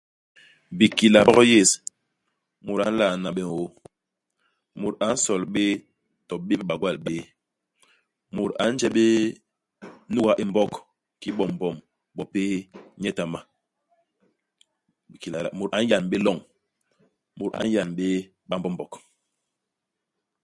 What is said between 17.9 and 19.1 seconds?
bé Bambombog.